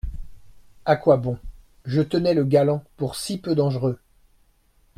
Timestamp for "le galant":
2.33-2.83